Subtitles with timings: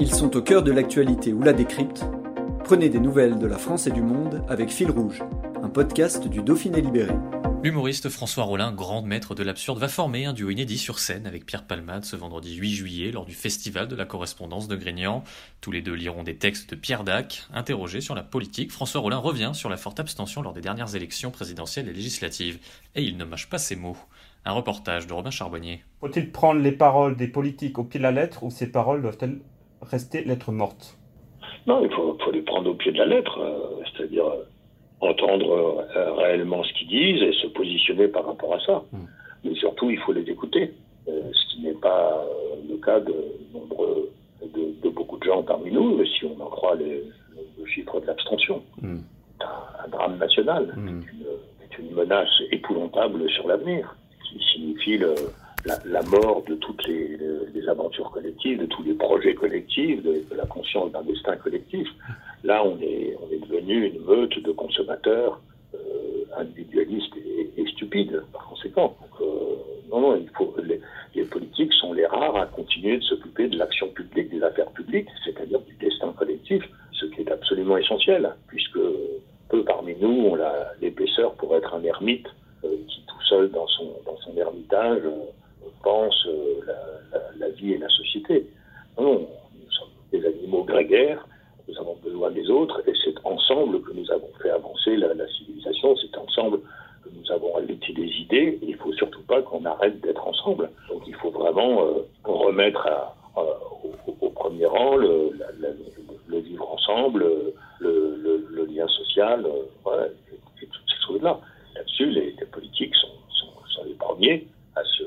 [0.00, 2.06] Ils sont au cœur de l'actualité ou la décrypte.
[2.64, 5.22] Prenez des nouvelles de la France et du monde avec Fil Rouge,
[5.62, 7.12] un podcast du Dauphiné Libéré.
[7.62, 11.44] L'humoriste François Rollin, grand maître de l'absurde, va former un duo inédit sur scène avec
[11.44, 15.22] Pierre Palmade ce vendredi 8 juillet lors du Festival de la correspondance de Grignan.
[15.60, 17.42] Tous les deux liront des textes de Pierre Dac.
[17.52, 21.30] Interrogé sur la politique, François Rollin revient sur la forte abstention lors des dernières élections
[21.30, 22.58] présidentielles et législatives.
[22.94, 23.98] Et il ne mâche pas ses mots.
[24.46, 25.84] Un reportage de Robin Charbonnier.
[26.00, 29.40] Faut-il prendre les paroles des politiques au pied de la lettre ou ces paroles doivent-elles
[29.82, 30.98] rester lettres mortes
[31.66, 34.44] Non, il faut, les prendre au pied de la lettre, euh, c'est-à-dire euh,
[35.00, 38.82] entendre euh, réellement ce qu'ils disent et se positionner par rapport à ça.
[38.92, 39.06] Hmm.
[39.44, 40.74] Mais surtout, il faut les écouter,
[41.06, 42.24] ce qui n'est pas
[42.68, 43.14] le cas de
[43.54, 44.10] nombreux,
[44.42, 47.02] de, beaucoup de gens parmi nous, si on en croit les,
[47.58, 48.62] le chiffre de l'abstention.
[48.82, 48.98] Hmm.
[49.38, 51.02] C'est un, drame national, hmm.
[51.60, 53.96] c'est une, une, menace épouvantable sur l'avenir,
[54.28, 55.14] qui signifie le,
[55.64, 60.90] la, mort de toutes les, aventures collectives, de tous les projets collectifs, de, la conscience
[60.92, 61.88] d'un destin collectif.
[62.42, 65.40] Là, on est, devenu une meute de consommateurs
[65.74, 65.78] euh,
[66.36, 67.14] individualistes
[67.56, 68.96] et, stupides, par conséquent.
[69.20, 69.24] Euh,
[69.90, 70.80] non, non, il faut, les,
[71.14, 75.08] les, politiques sont les rares à continuer de s'occuper de l'action publique, des affaires publiques,
[75.24, 76.62] c'est-à-dire du destin collectif,
[76.92, 78.78] ce qui est absolument essentiel, puisque
[79.48, 80.38] peu parmi nous ont
[80.80, 82.26] l'épaisseur pour être un ermite
[82.64, 85.02] euh, qui, tout seul dans son, dans son ermitage,
[85.82, 86.60] pense euh,
[87.38, 88.46] la, vie et la société.
[88.98, 91.26] Non, nous sommes des animaux grégaires,
[91.68, 95.96] nous avons besoin des autres, et c'est ensemble que nous avons fait avancer la, civilisation,
[95.96, 96.60] c'est ensemble
[97.02, 100.26] que nous avons allité des idées, et il ne faut surtout pas qu'on arrête d'être
[100.26, 100.70] ensemble.
[100.88, 102.86] Donc il faut vraiment euh, remettre
[104.20, 105.30] au, premier rang le,
[106.40, 107.26] vivre ensemble,
[107.80, 110.08] le, lien social, euh,
[110.60, 111.40] et, toutes ces choses-là.
[111.74, 114.46] Là-dessus, les, politiques sont les premiers
[114.76, 115.04] à se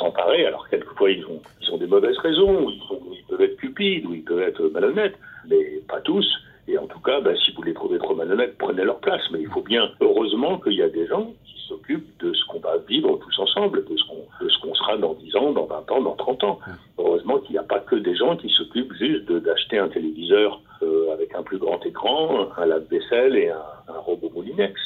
[0.00, 0.46] s'emparer.
[0.46, 4.14] Alors quelquefois ils ont, ils ont des mauvaises raisons, ils, ils, peuvent être cupides ou
[4.14, 5.16] ils peuvent être malhonnêtes,
[5.48, 6.26] mais pas tous.
[6.68, 9.22] Et en tout cas, bah, si vous les trouvez trop malhonnêtes, prenez leur place.
[9.32, 12.60] Mais il faut bien, heureusement, qu'il y a des gens qui s'occupent de ce qu'on
[12.60, 14.24] va vivre tous ensemble, de ce qu'on
[14.60, 16.58] qu'on sera dans 10 ans, dans 20 ans, dans 30 ans.
[16.98, 21.12] Heureusement qu'il n'y a pas que des gens qui s'occupent juste d'acheter un téléviseur euh,
[21.12, 24.78] avec un plus grand écran, un lave-vaisselle et un, un robot Moulinex.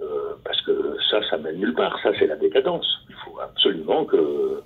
[0.00, 1.98] Euh, parce que ça, ça mène nulle part.
[2.02, 2.86] Ça, c'est la décadence.
[3.42, 4.62] Absolument que,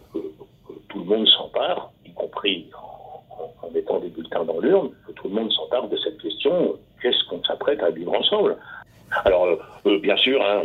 [0.88, 5.34] tout le monde s'empare, y compris en, mettant des bulletins dans l'urne, que tout le
[5.34, 8.56] monde s'empare de cette question qu'est-ce qu'on s'apprête à vivre ensemble?
[9.24, 10.62] Alors, euh, euh, bien sûr, hein,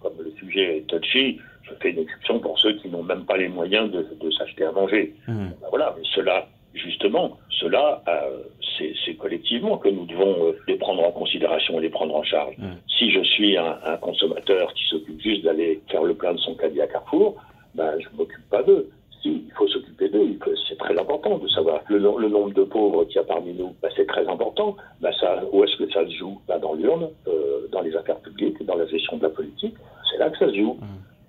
[0.00, 3.36] comme le sujet est touchy, je fais une exception pour ceux qui n'ont même pas
[3.36, 5.14] les moyens de, s'acheter à manger.
[5.28, 5.48] Mmh.
[5.60, 8.42] Ben voilà, mais cela, justement, cela, euh,
[8.78, 12.56] c'est collectivement que nous devons euh, les prendre en considération et les prendre en charge.
[12.98, 16.80] Si je suis un, consommateur qui s'occupe juste d'aller faire le plein de son caddie
[16.80, 17.36] à Carrefour,
[17.74, 18.88] ben, je ne m'occupe pas d'eux.
[19.22, 20.38] Si, il faut s'occuper d'eux.
[20.68, 23.74] C'est très important de savoir le, nombre de pauvres qu'il y a parmi nous.
[23.82, 24.76] Ben, c'est très important.
[25.00, 26.40] Ben, ça, où est-ce que ça se joue?
[26.48, 29.74] Ben, Dans l'urne, euh, dans les affaires publiques, dans la gestion de la politique.
[30.10, 30.78] C'est là que ça se joue.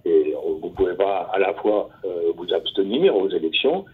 [0.07, 1.89] Et vous pouvez pas à la fois
[2.35, 3.85] vous abstenir aux élections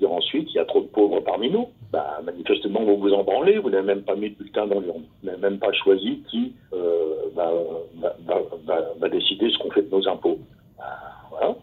[0.00, 3.24] dire ensuite qu'il y a trop de pauvres parmi nous bah, manifestement, vous vous en
[3.24, 5.02] branlez, vous n'avez même pas mis de bulletin dans l'urne.
[5.22, 10.38] Vous n'avez même pas choisi qui euh, va, décider ce qu'on fait de nos impôts.
[10.78, 10.84] Bah,
[11.30, 11.56] voilà.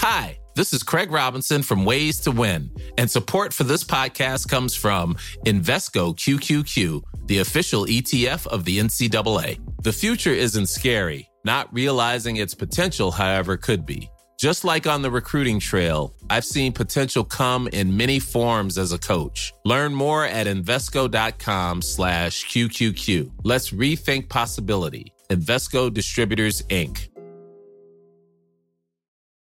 [0.00, 4.74] Hi, this is Craig Robinson from Ways to Win, and support for this podcast comes
[4.74, 9.58] from Invesco QQQ, the official ETF of the NCAA.
[9.82, 11.28] The future isn't scary.
[11.44, 14.08] Not realizing its potential, however, could be.
[14.38, 18.98] Just like on the recruiting trail, I've seen potential come in many forms as a
[18.98, 19.52] coach.
[19.64, 23.30] Learn more at Invesco.com slash QQQ.
[23.44, 25.12] Let's rethink possibility.
[25.30, 27.08] Investco Distributors, Inc.